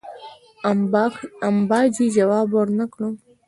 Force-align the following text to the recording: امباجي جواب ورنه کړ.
امباجي 1.49 2.05
جواب 2.17 2.47
ورنه 2.57 2.85
کړ. 2.93 2.99